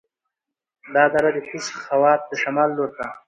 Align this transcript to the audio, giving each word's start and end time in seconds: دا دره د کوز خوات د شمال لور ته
دا 0.93 1.03
دره 1.13 1.29
د 1.33 1.37
کوز 1.47 1.65
خوات 1.83 2.21
د 2.27 2.31
شمال 2.41 2.69
لور 2.77 2.89
ته 2.97 3.05